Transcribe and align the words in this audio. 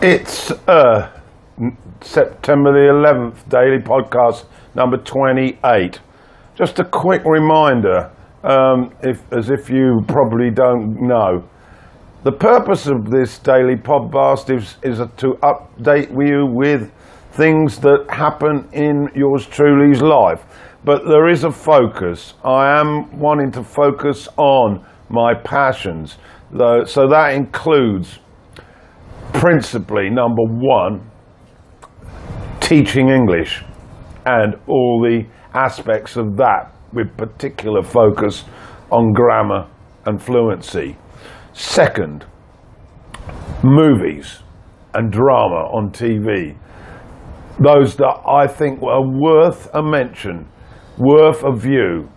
It's 0.00 0.52
uh, 0.68 1.10
September 2.00 2.70
the 2.70 2.86
11th, 2.94 3.48
daily 3.48 3.82
podcast 3.82 4.44
number 4.76 4.96
28. 4.96 5.98
Just 6.54 6.78
a 6.78 6.84
quick 6.84 7.22
reminder, 7.24 8.08
um, 8.44 8.94
if, 9.02 9.20
as 9.32 9.50
if 9.50 9.68
you 9.68 10.00
probably 10.06 10.52
don't 10.52 11.00
know, 11.00 11.42
the 12.22 12.30
purpose 12.30 12.86
of 12.86 13.10
this 13.10 13.40
daily 13.40 13.74
podcast 13.74 14.56
is, 14.56 14.76
is 14.84 14.98
to 15.16 15.32
update 15.42 16.10
you 16.10 16.46
with 16.46 16.92
things 17.32 17.80
that 17.80 18.06
happen 18.08 18.68
in 18.72 19.08
yours 19.16 19.46
truly's 19.46 20.00
life. 20.00 20.44
But 20.84 21.08
there 21.08 21.28
is 21.28 21.42
a 21.42 21.50
focus. 21.50 22.34
I 22.44 22.78
am 22.78 23.18
wanting 23.18 23.50
to 23.50 23.64
focus 23.64 24.28
on 24.36 24.86
my 25.08 25.34
passions. 25.34 26.18
Though, 26.52 26.84
so 26.84 27.08
that 27.08 27.34
includes 27.34 28.20
principally, 29.32 30.10
number 30.10 30.42
one, 30.42 31.10
teaching 32.60 33.08
English 33.08 33.62
and 34.26 34.54
all 34.66 35.00
the 35.02 35.26
aspects 35.54 36.16
of 36.16 36.36
that 36.36 36.72
with 36.92 37.16
particular 37.16 37.82
focus 37.82 38.44
on 38.90 39.12
grammar 39.12 39.66
and 40.06 40.22
fluency. 40.22 40.96
Second, 41.52 42.26
movies 43.62 44.40
and 44.94 45.12
drama 45.12 45.68
on 45.72 45.90
TV. 45.90 46.56
Those 47.60 47.96
that 47.96 48.22
I 48.26 48.46
think 48.46 48.82
are 48.82 49.02
worth 49.02 49.68
a 49.74 49.82
mention, 49.82 50.48
worth 50.96 51.42
a 51.42 51.52
view. 51.52 52.08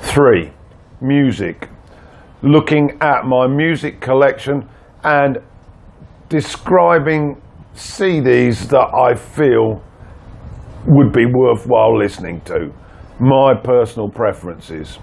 Three, 0.00 0.52
music. 1.00 1.68
Looking 2.42 2.98
at 3.00 3.24
my 3.24 3.46
music 3.46 4.00
collection 4.00 4.68
and 5.02 5.38
describing 6.28 7.40
CDs 7.74 8.68
that 8.68 8.94
I 8.94 9.14
feel 9.14 9.82
would 10.86 11.12
be 11.12 11.26
worthwhile 11.26 11.98
listening 11.98 12.40
to. 12.42 12.72
My 13.20 13.54
personal 13.54 14.08
preferences. 14.08 14.98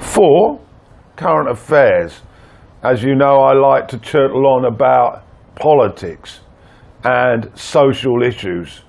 Four, 0.00 0.60
current 1.16 1.50
affairs. 1.50 2.20
As 2.82 3.02
you 3.02 3.14
know, 3.14 3.40
I 3.40 3.54
like 3.54 3.88
to 3.88 3.98
churtle 3.98 4.46
on 4.46 4.64
about 4.64 5.24
politics 5.54 6.40
and 7.04 7.50
social 7.54 8.22
issues. 8.22 8.82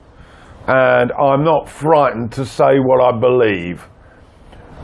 And 0.67 1.11
I'm 1.13 1.43
not 1.43 1.69
frightened 1.69 2.31
to 2.33 2.45
say 2.45 2.77
what 2.79 3.01
I 3.01 3.17
believe. 3.19 3.87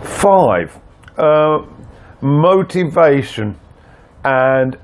Five, 0.01 0.79
uh, 1.17 1.59
motivation 2.21 3.59
and 4.23 4.77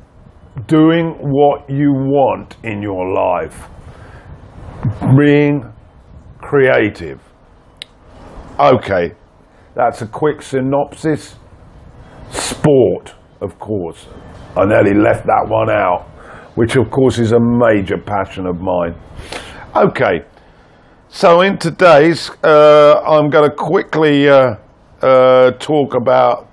doing 0.68 1.16
what 1.20 1.70
you 1.70 1.94
want 1.94 2.58
in 2.64 2.82
your 2.82 3.14
life, 3.14 3.68
being 5.18 5.72
creative. 6.40 7.22
Okay, 8.60 9.14
that's 9.76 10.02
a 10.02 10.08
quick 10.08 10.42
synopsis. 10.42 11.36
Sport, 12.32 13.16
of 13.42 13.58
course. 13.60 14.08
I 14.56 14.66
nearly 14.66 14.94
left 14.94 15.26
that 15.26 15.46
one 15.48 15.70
out, 15.70 16.08
which 16.56 16.76
of 16.76 16.90
course 16.92 17.20
is 17.20 17.32
a 17.32 17.40
major 17.40 17.98
passion 17.98 18.46
of 18.46 18.60
mine. 18.60 18.96
Okay, 19.76 20.26
so 21.08 21.42
in 21.42 21.58
today's, 21.58 22.30
uh, 22.44 23.02
I'm 23.08 23.30
going 23.30 23.50
to 23.50 23.56
quickly 23.56 24.28
uh, 24.28 24.56
uh, 25.02 25.52
talk 25.52 25.96
about 25.96 26.50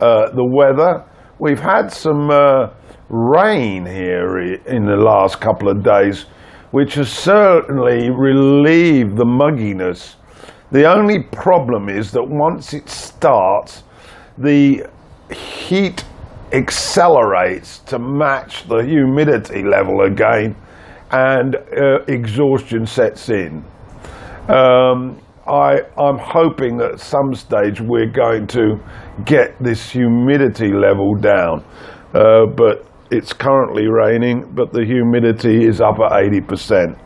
uh, 0.00 0.30
the 0.30 0.44
weather. 0.44 1.04
We've 1.38 1.60
had 1.60 1.92
some 1.92 2.30
uh, 2.30 2.70
rain 3.10 3.84
here 3.84 4.38
in 4.38 4.86
the 4.86 4.96
last 4.96 5.40
couple 5.40 5.68
of 5.68 5.82
days, 5.82 6.26
which 6.70 6.94
has 6.94 7.12
certainly 7.12 8.08
relieved 8.10 9.16
the 9.16 9.24
mugginess. 9.24 10.14
The 10.70 10.88
only 10.88 11.24
problem 11.24 11.88
is 11.88 12.12
that 12.12 12.22
once 12.22 12.72
it 12.72 12.88
starts, 12.88 13.82
the 14.38 14.86
heat 15.34 16.04
accelerates 16.52 17.80
to 17.80 17.98
match 17.98 18.68
the 18.68 18.78
humidity 18.78 19.64
level 19.64 20.02
again, 20.02 20.56
and 21.10 21.56
uh, 21.56 22.04
exhaustion 22.06 22.86
sets 22.86 23.28
in. 23.28 23.64
Um, 24.48 25.20
I, 25.46 25.80
I'm 25.98 26.18
hoping 26.18 26.76
that 26.78 26.92
at 26.92 27.00
some 27.00 27.34
stage 27.34 27.80
we're 27.80 28.10
going 28.10 28.46
to 28.48 28.78
get 29.24 29.60
this 29.60 29.90
humidity 29.90 30.72
level 30.72 31.16
down, 31.16 31.64
uh, 32.14 32.46
but 32.46 32.86
it's 33.10 33.32
currently 33.32 33.86
raining, 33.86 34.52
but 34.54 34.72
the 34.72 34.84
humidity 34.84 35.66
is 35.66 35.80
up 35.80 35.96
at 35.98 36.12
80%. 36.12 36.96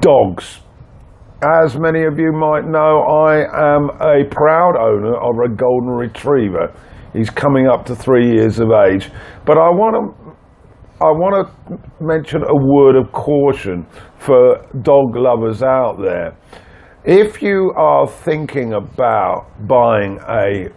Dogs. 0.00 0.60
As 1.42 1.76
many 1.78 2.04
of 2.04 2.18
you 2.18 2.32
might 2.32 2.64
know, 2.64 3.02
I 3.02 3.44
am 3.76 3.90
a 4.00 4.24
proud 4.30 4.76
owner 4.76 5.14
of 5.16 5.38
a 5.44 5.48
golden 5.54 5.90
retriever. 5.90 6.72
He's 7.12 7.30
coming 7.30 7.66
up 7.66 7.84
to 7.86 7.94
three 7.94 8.30
years 8.32 8.58
of 8.58 8.70
age. 8.70 9.10
But 9.44 9.56
I 9.56 9.70
want 9.70 9.94
to 9.94 10.28
I 11.00 11.12
want 11.12 11.46
to 11.46 11.78
mention 12.04 12.42
a 12.42 12.56
word 12.56 12.96
of 12.96 13.12
caution 13.12 13.86
for 14.18 14.56
dog 14.82 15.14
lovers 15.14 15.62
out 15.62 15.98
there. 16.02 16.36
If 17.04 17.40
you 17.40 17.72
are 17.76 18.08
thinking 18.08 18.72
about 18.72 19.46
buying 19.68 20.18
a 20.28 20.70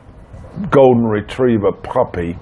golden 0.70 1.06
retriever 1.06 1.72
puppy, 1.72 2.38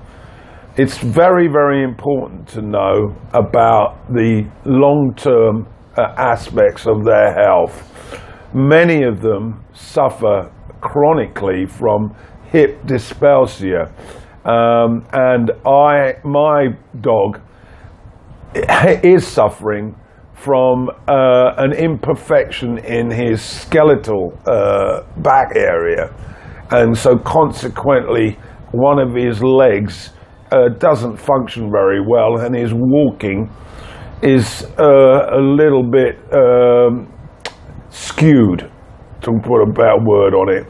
it's 0.80 0.98
very, 0.98 1.50
very 1.50 1.84
important 1.84 2.48
to 2.48 2.62
know 2.62 3.14
about 3.34 3.98
the 4.08 4.50
long 4.64 5.14
term 5.14 5.68
uh, 5.98 6.14
aspects 6.16 6.88
of 6.88 7.04
their 7.04 7.34
health. 7.34 7.76
Many 8.54 9.04
of 9.04 9.20
them 9.20 9.66
suffer 9.74 10.50
chronically 10.80 11.66
from 11.66 12.16
hip 12.46 12.82
dysplasia. 12.84 13.92
Um, 14.46 15.06
and 15.12 15.52
I, 15.66 16.14
my 16.24 16.70
dog 17.02 17.42
is 19.04 19.28
suffering 19.28 19.98
from 20.34 20.88
uh, 21.10 21.56
an 21.58 21.74
imperfection 21.74 22.78
in 22.78 23.12
his 23.12 23.42
skeletal 23.42 24.32
uh, 24.46 25.02
back 25.18 25.58
area. 25.58 26.16
And 26.72 26.98
so, 26.98 27.18
consequently, 27.18 28.40
one 28.72 29.00
of 29.00 29.14
his 29.14 29.44
legs 29.44 30.12
uh, 30.52 30.70
doesn't 30.78 31.18
function 31.18 31.72
very 31.72 32.02
well, 32.02 32.38
and 32.40 32.56
his 32.56 32.74
walking 32.74 33.50
is 34.22 34.66
uh, 34.78 35.28
a 35.32 35.40
little 35.40 35.84
bit 35.84 36.18
um, 36.34 37.12
skewed, 37.90 38.70
to 39.22 39.32
put 39.44 39.62
a 39.62 39.72
better 39.72 40.00
word 40.04 40.34
on 40.34 40.50
it. 40.50 40.66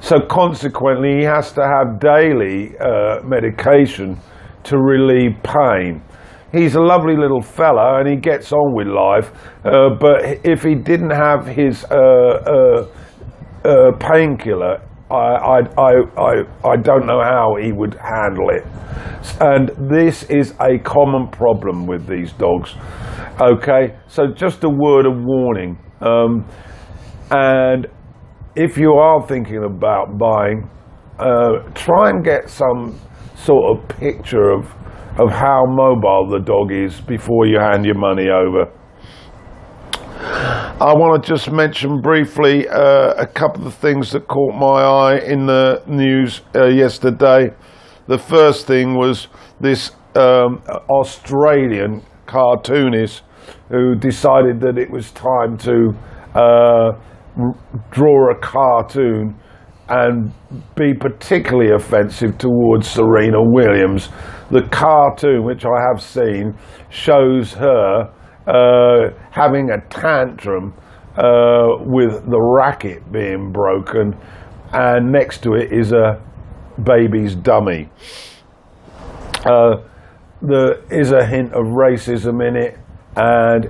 So 0.00 0.18
consequently, 0.20 1.18
he 1.18 1.22
has 1.24 1.52
to 1.52 1.62
have 1.62 2.00
daily 2.00 2.76
uh, 2.78 3.20
medication 3.24 4.18
to 4.64 4.78
relieve 4.78 5.36
pain. 5.42 6.02
He's 6.50 6.74
a 6.74 6.80
lovely 6.80 7.16
little 7.16 7.40
fella 7.40 7.98
and 7.98 8.08
he 8.08 8.16
gets 8.16 8.52
on 8.52 8.74
with 8.74 8.86
life, 8.86 9.32
uh, 9.64 9.90
but 9.98 10.44
if 10.44 10.62
he 10.62 10.74
didn't 10.74 11.10
have 11.10 11.46
his 11.46 11.84
uh, 11.84 11.96
uh, 11.96 12.86
uh 13.64 13.92
painkiller, 13.98 14.82
I, 15.12 15.60
I, 15.76 15.92
I, 16.16 16.70
I 16.72 16.76
don't 16.76 17.06
know 17.06 17.20
how 17.22 17.56
he 17.60 17.72
would 17.72 17.94
handle 17.94 18.48
it. 18.50 18.64
And 19.40 19.70
this 19.90 20.24
is 20.24 20.54
a 20.60 20.78
common 20.78 21.28
problem 21.28 21.86
with 21.86 22.06
these 22.06 22.32
dogs. 22.32 22.74
Okay, 23.40 23.96
so 24.08 24.32
just 24.34 24.64
a 24.64 24.68
word 24.68 25.06
of 25.06 25.14
warning. 25.16 25.78
Um, 26.00 26.46
and 27.30 27.86
if 28.56 28.76
you 28.76 28.92
are 28.92 29.26
thinking 29.26 29.64
about 29.64 30.18
buying, 30.18 30.68
uh, 31.18 31.70
try 31.74 32.10
and 32.10 32.24
get 32.24 32.48
some 32.48 32.98
sort 33.36 33.78
of 33.78 33.88
picture 33.88 34.50
of, 34.50 34.66
of 35.18 35.30
how 35.30 35.64
mobile 35.66 36.28
the 36.30 36.40
dog 36.44 36.72
is 36.72 37.00
before 37.00 37.46
you 37.46 37.58
hand 37.58 37.84
your 37.84 37.98
money 37.98 38.28
over. 38.28 38.70
I 40.42 40.92
want 40.94 41.22
to 41.22 41.28
just 41.28 41.52
mention 41.52 42.00
briefly 42.00 42.68
uh, 42.68 43.14
a 43.14 43.26
couple 43.26 43.66
of 43.66 43.74
things 43.74 44.10
that 44.10 44.26
caught 44.26 44.54
my 44.54 44.82
eye 44.82 45.18
in 45.18 45.46
the 45.46 45.82
news 45.86 46.40
uh, 46.56 46.66
yesterday. 46.66 47.50
The 48.08 48.18
first 48.18 48.66
thing 48.66 48.96
was 48.96 49.28
this 49.60 49.92
um, 50.16 50.62
Australian 50.90 52.02
cartoonist 52.26 53.22
who 53.68 53.94
decided 53.94 54.60
that 54.60 54.78
it 54.78 54.90
was 54.90 55.12
time 55.12 55.56
to 55.58 55.92
uh, 56.34 56.92
draw 57.92 58.32
a 58.32 58.38
cartoon 58.40 59.38
and 59.88 60.32
be 60.74 60.94
particularly 60.94 61.72
offensive 61.72 62.38
towards 62.38 62.88
Serena 62.88 63.38
Williams. 63.40 64.08
The 64.50 64.62
cartoon, 64.62 65.44
which 65.44 65.64
I 65.64 65.80
have 65.88 66.02
seen, 66.02 66.56
shows 66.90 67.52
her 67.54 68.12
uh, 68.46 69.10
having 69.30 69.70
a 69.70 69.80
tantrum 69.88 70.74
uh, 71.16 71.76
with 71.80 72.24
the 72.30 72.40
racket 72.40 73.10
being 73.12 73.52
broken, 73.52 74.16
and 74.72 75.12
next 75.12 75.42
to 75.42 75.54
it 75.54 75.72
is 75.72 75.92
a 75.92 76.22
baby's 76.82 77.34
dummy. 77.34 77.88
Uh, 79.44 79.76
there 80.40 80.82
is 80.90 81.12
a 81.12 81.24
hint 81.24 81.52
of 81.52 81.66
racism 81.66 82.46
in 82.46 82.56
it, 82.56 82.78
and 83.16 83.68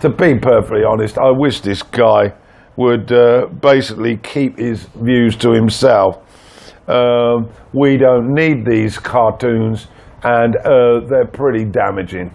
to 0.00 0.08
be 0.08 0.38
perfectly 0.38 0.84
honest, 0.84 1.18
I 1.18 1.30
wish 1.30 1.60
this 1.60 1.82
guy 1.82 2.32
would 2.76 3.12
uh, 3.12 3.46
basically 3.60 4.16
keep 4.16 4.58
his 4.58 4.84
views 4.94 5.36
to 5.36 5.50
himself. 5.50 6.24
Um, 6.88 7.50
we 7.74 7.96
don't 7.96 8.32
need 8.32 8.64
these 8.64 8.98
cartoons, 8.98 9.88
and 10.22 10.56
uh, 10.56 11.00
they're 11.08 11.26
pretty 11.26 11.64
damaging. 11.64 12.34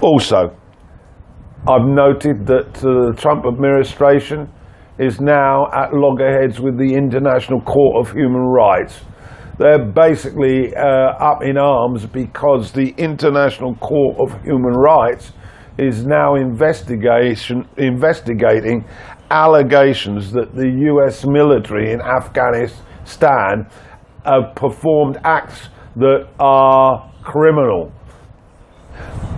Also, 0.00 0.56
I've 1.66 1.86
noted 1.86 2.46
that 2.46 2.76
uh, 2.78 3.10
the 3.10 3.14
Trump 3.16 3.44
administration 3.46 4.52
is 4.98 5.20
now 5.20 5.66
at 5.72 5.92
loggerheads 5.92 6.60
with 6.60 6.78
the 6.78 6.94
International 6.94 7.60
Court 7.60 8.06
of 8.06 8.12
Human 8.12 8.42
Rights. 8.42 9.00
They're 9.58 9.84
basically 9.84 10.74
uh, 10.74 10.80
up 10.80 11.42
in 11.42 11.56
arms 11.56 12.06
because 12.06 12.72
the 12.72 12.94
International 12.98 13.74
Court 13.76 14.16
of 14.20 14.42
Human 14.42 14.74
Rights 14.74 15.32
is 15.78 16.04
now 16.04 16.34
investigation, 16.34 17.66
investigating 17.76 18.84
allegations 19.30 20.32
that 20.32 20.54
the 20.54 20.68
US 20.92 21.24
military 21.24 21.92
in 21.92 22.00
Afghanistan 22.00 23.66
have 24.24 24.54
performed 24.54 25.18
acts 25.24 25.68
that 25.96 26.28
are 26.38 27.10
criminal. 27.22 27.92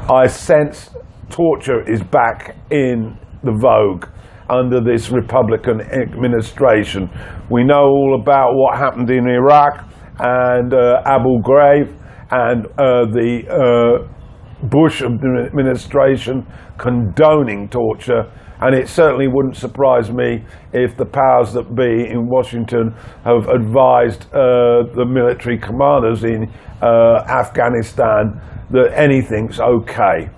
I 0.09 0.29
sense 0.29 0.91
torture 1.31 1.83
is 1.83 2.01
back 2.01 2.55
in 2.71 3.19
the 3.43 3.51
vogue 3.51 4.07
under 4.49 4.81
this 4.81 5.11
Republican 5.11 5.81
administration. 5.81 7.11
We 7.51 7.65
know 7.65 7.83
all 7.89 8.21
about 8.21 8.53
what 8.55 8.79
happened 8.79 9.11
in 9.11 9.27
Iraq 9.27 9.85
and 10.21 10.73
uh, 10.73 11.03
Abu 11.05 11.43
Ghraib 11.43 11.93
and 12.31 12.67
uh, 12.79 13.07
the 13.11 13.43
uh, 13.51 14.67
Bush 14.69 15.03
administration 15.03 16.47
condoning 16.79 17.69
torture. 17.69 18.31
And 18.61 18.75
it 18.75 18.89
certainly 18.89 19.29
wouldn't 19.29 19.57
surprise 19.57 20.11
me 20.11 20.45
if 20.73 20.97
the 20.97 21.05
powers 21.05 21.53
that 21.53 21.75
be 21.75 22.09
in 22.09 22.27
Washington 22.29 22.95
have 23.25 23.49
advised 23.49 24.27
uh, 24.33 24.85
the 24.95 25.05
military 25.07 25.59
commanders 25.59 26.25
in 26.25 26.51
uh, 26.81 27.25
Afghanistan 27.29 28.41
that 28.71 28.93
anything's 28.95 29.61
okay. 29.61 30.31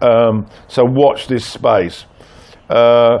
Um, 0.00 0.46
so 0.68 0.84
watch 0.84 1.28
this 1.28 1.46
space. 1.46 2.04
Uh, 2.68 3.18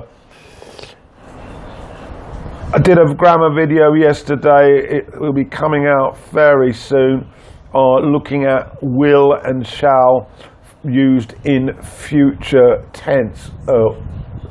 I 2.74 2.78
did 2.78 2.98
a 2.98 3.14
grammar 3.14 3.54
video 3.54 3.92
yesterday. 3.92 4.78
It 4.78 5.20
will 5.20 5.34
be 5.34 5.44
coming 5.44 5.86
out 5.86 6.18
very 6.30 6.72
soon, 6.72 7.28
uh, 7.74 7.98
looking 8.00 8.44
at 8.44 8.78
will 8.82 9.34
and 9.34 9.66
shall 9.66 10.30
used 10.84 11.34
in 11.44 11.80
future 11.82 12.84
tense 12.92 13.50
uh, 13.68 13.90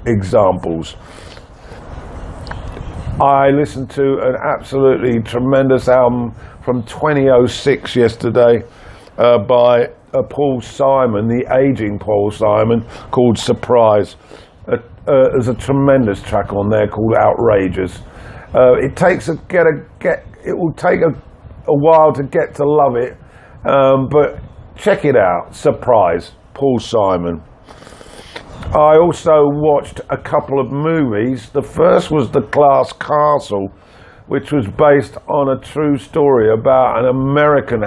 examples. 0.06 0.96
I 3.22 3.50
listened 3.50 3.90
to 3.92 4.20
an 4.24 4.36
absolutely 4.42 5.22
tremendous 5.22 5.88
album 5.88 6.34
from 6.64 6.84
2006 6.84 7.96
yesterday 7.96 8.64
uh, 9.18 9.40
by 9.40 9.90
uh, 10.14 10.24
Paul 10.30 10.62
Simon, 10.62 11.28
the 11.28 11.46
aging 11.60 12.00
Paul 12.00 12.32
Simon, 12.32 12.86
called 13.12 13.38
Surprise. 13.38 14.16
Uh, 14.68 14.78
there's 15.06 15.48
a 15.48 15.56
tremendous 15.56 16.22
track 16.22 16.54
on 16.54 16.70
there 16.70 16.88
called 16.88 17.16
Outrageous. 17.16 18.00
Uh, 18.54 18.74
it 18.74 18.96
takes 18.96 19.30
a 19.30 19.36
get 19.48 19.66
a 19.66 19.86
get. 20.00 20.26
It 20.46 20.58
will 20.58 20.74
take 20.74 21.02
a, 21.02 21.10
a 21.68 21.76
while 21.76 22.14
to 22.14 22.24
get 22.24 22.56
to 22.56 22.64
love 22.66 22.96
it, 22.96 23.18
um, 23.70 24.08
but 24.10 24.42
check 24.76 25.06
it 25.06 25.16
out. 25.16 25.56
Surprise, 25.56 26.32
Paul 26.54 26.80
Simon. 26.80 27.42
I 28.74 28.98
also 28.98 29.50
watched 29.50 30.00
a 30.10 30.16
couple 30.16 30.58
of 30.58 30.72
movies. 30.72 31.50
The 31.50 31.62
first 31.62 32.10
was 32.10 32.32
The 32.32 32.40
Glass 32.40 32.94
Castle, 32.94 33.68
which 34.28 34.54
was 34.54 34.66
based 34.66 35.18
on 35.28 35.50
a 35.50 35.60
true 35.60 35.98
story 35.98 36.54
about 36.54 37.00
an 37.00 37.10
American 37.10 37.82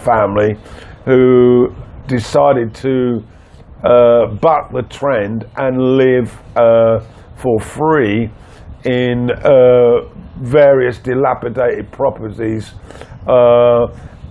family 0.00 0.56
who 1.04 1.68
decided 2.08 2.74
to 2.74 3.22
uh, 3.84 4.34
buck 4.40 4.72
the 4.72 4.82
trend 4.90 5.44
and 5.56 5.96
live 5.96 6.36
uh, 6.56 6.98
for 7.36 7.60
free 7.60 8.28
in 8.84 9.30
uh, 9.30 10.08
various 10.40 10.98
dilapidated 10.98 11.92
properties 11.92 12.74
uh, 13.28 13.86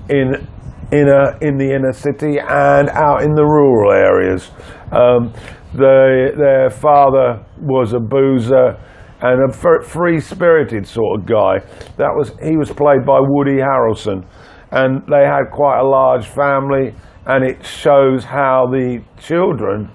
in 0.10 0.46
in, 0.92 1.08
a, 1.10 1.38
in 1.42 1.58
the 1.58 1.74
inner 1.74 1.94
city 1.94 2.38
and 2.40 2.90
out 2.90 3.24
in 3.24 3.34
the 3.34 3.44
rural 3.44 3.92
areas. 3.92 4.52
Um, 4.92 5.34
the, 5.74 6.32
their 6.38 6.70
father 6.70 7.44
was 7.60 7.94
a 7.94 8.00
boozer 8.00 8.78
and 9.22 9.50
a 9.50 9.84
free-spirited 9.84 10.88
sort 10.88 11.20
of 11.20 11.26
guy. 11.26 11.60
That 11.98 12.14
was 12.16 12.34
he 12.44 12.58
was 12.58 12.70
played 12.72 13.06
by 13.06 13.20
Woody 13.22 13.58
Harrelson, 13.58 14.26
and 14.72 15.02
they 15.08 15.26
had 15.26 15.52
quite 15.52 15.80
a 15.80 15.88
large 15.88 16.28
family. 16.28 16.94
And 17.26 17.44
it 17.44 17.66
shows 17.66 18.24
how 18.24 18.68
the 18.70 19.02
children 19.18 19.90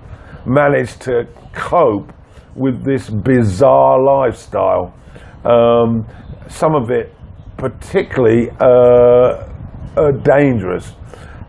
managed 0.45 1.03
to 1.03 1.27
cope 1.53 2.13
with 2.57 2.85
this 2.85 3.09
bizarre 3.09 4.03
lifestyle. 4.03 4.93
Um, 5.45 6.07
some 6.49 6.75
of 6.75 6.91
it 6.91 7.15
particularly 7.57 8.51
uh, 8.59 9.47
uh, 9.97 10.11
dangerous. 10.23 10.95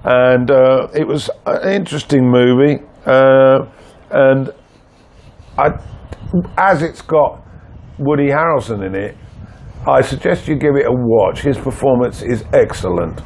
And 0.04 0.50
uh, 0.50 0.88
it 0.94 1.08
was 1.08 1.30
an 1.46 1.72
interesting 1.74 2.30
movie. 2.30 2.84
Uh, 3.06 3.66
and 4.10 4.52
I, 5.58 5.70
as 6.58 6.82
it's 6.82 7.02
got 7.02 7.44
Woody 8.00 8.30
Harrelson 8.30 8.86
in 8.86 8.96
it, 8.96 9.18
I 9.88 10.02
suggest 10.02 10.48
you 10.48 10.56
give 10.56 10.76
it 10.76 10.86
a 10.86 10.92
watch. 10.92 11.42
His 11.42 11.58
performance 11.58 12.22
is 12.22 12.44
excellent. 12.54 13.22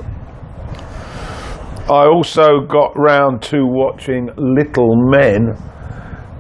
I 1.90 2.08
also 2.08 2.62
got 2.68 2.98
round 2.98 3.42
to 3.44 3.66
watching 3.66 4.30
Little 4.38 4.96
Men 5.10 5.56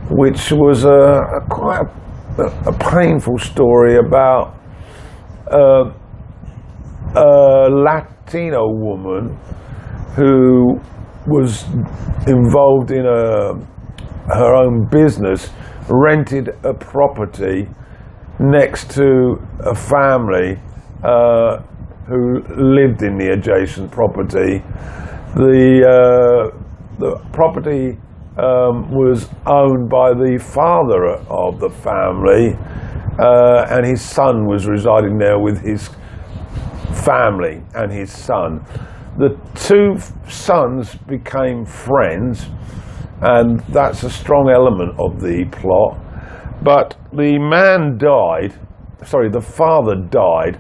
which 0.09 0.51
was 0.51 0.83
a, 0.83 0.89
a 0.89 1.41
quite 1.49 1.81
a, 2.37 2.69
a, 2.69 2.73
painful 2.91 3.37
story 3.39 3.97
about 3.97 4.55
uh, 5.49 5.91
a 7.15 7.69
Latino 7.69 8.67
woman 8.67 9.37
who 10.15 10.79
was 11.27 11.63
involved 12.27 12.91
in 12.91 13.05
a, 13.05 13.53
her 14.33 14.55
own 14.55 14.87
business, 14.89 15.49
rented 15.89 16.49
a 16.63 16.73
property 16.73 17.67
next 18.39 18.91
to 18.91 19.35
a 19.59 19.75
family 19.75 20.59
uh, 21.03 21.57
who 22.07 22.41
lived 22.55 23.01
in 23.01 23.17
the 23.17 23.31
adjacent 23.31 23.91
property. 23.91 24.61
The, 25.35 25.83
uh, 25.85 26.57
the 26.99 27.17
property 27.31 27.97
um, 28.37 28.91
was 28.91 29.29
owned 29.45 29.89
by 29.89 30.13
the 30.13 30.37
father 30.37 31.15
of 31.29 31.59
the 31.59 31.69
family, 31.69 32.53
uh, 33.19 33.65
and 33.69 33.85
his 33.85 34.01
son 34.01 34.45
was 34.45 34.67
residing 34.67 35.17
there 35.17 35.39
with 35.39 35.61
his 35.61 35.89
family 37.05 37.61
and 37.75 37.91
his 37.91 38.11
son. 38.11 38.65
The 39.17 39.39
two 39.53 39.95
sons 40.27 40.95
became 41.07 41.65
friends, 41.65 42.47
and 43.21 43.61
that's 43.69 44.03
a 44.03 44.09
strong 44.09 44.49
element 44.49 44.99
of 44.99 45.21
the 45.21 45.45
plot. 45.51 45.97
But 46.63 46.97
the 47.13 47.37
man 47.39 47.97
died, 47.97 48.59
sorry, 49.05 49.29
the 49.29 49.39
father 49.41 49.95
died, 49.95 50.59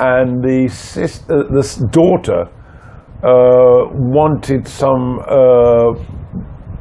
and 0.00 0.42
the 0.42 0.68
sister, 0.68 1.44
this 1.54 1.76
daughter 1.76 2.48
uh, 3.22 3.86
wanted 3.92 4.66
some 4.66 5.20
uh, 5.28 5.92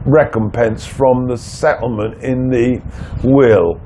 recompense 0.06 0.86
from 0.88 1.28
the 1.28 1.38
settlement 1.38 2.24
in 2.24 2.50
the 2.50 2.82
will. 3.24 3.80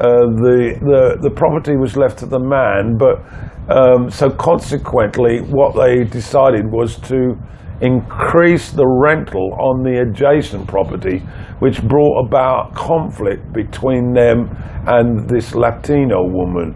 Uh, 0.00 0.26
the, 0.42 0.74
the, 0.80 1.28
the 1.28 1.30
property 1.30 1.76
was 1.76 1.96
left 1.96 2.18
to 2.18 2.26
the 2.26 2.38
man, 2.38 2.96
but 2.98 3.22
um, 3.70 4.10
so 4.10 4.28
consequently, 4.28 5.38
what 5.38 5.76
they 5.76 6.04
decided 6.04 6.64
was 6.70 6.96
to 6.98 7.36
increase 7.80 8.70
the 8.70 8.86
rental 8.86 9.52
on 9.54 9.82
the 9.82 10.00
adjacent 10.00 10.66
property, 10.66 11.18
which 11.58 11.82
brought 11.82 12.26
about 12.26 12.74
conflict 12.74 13.52
between 13.52 14.12
them 14.12 14.48
and 14.86 15.28
this 15.28 15.54
Latino 15.54 16.22
woman. 16.22 16.74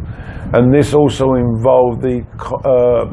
And 0.52 0.72
this 0.72 0.94
also 0.94 1.34
involved 1.34 2.02
the 2.02 2.24
uh, 2.64 3.04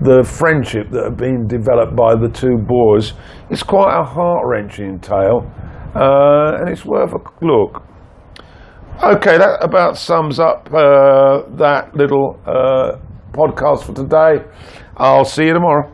the 0.00 0.22
friendship 0.22 0.90
that 0.90 1.04
had 1.04 1.16
been 1.16 1.46
developed 1.46 1.96
by 1.96 2.14
the 2.14 2.28
two 2.28 2.58
boys. 2.58 3.14
It's 3.50 3.62
quite 3.62 3.98
a 3.98 4.04
heart 4.04 4.44
wrenching 4.44 5.00
tale, 5.00 5.50
uh, 5.94 6.58
and 6.60 6.68
it's 6.68 6.84
worth 6.84 7.12
a 7.14 7.44
look. 7.44 7.82
Okay, 9.02 9.36
that 9.36 9.62
about 9.62 9.98
sums 9.98 10.38
up 10.38 10.72
uh, 10.72 11.42
that 11.56 11.94
little 11.94 12.40
uh, 12.46 12.96
podcast 13.32 13.84
for 13.84 13.92
today. 13.92 14.42
I'll 14.96 15.26
see 15.26 15.44
you 15.44 15.52
tomorrow. 15.52 15.92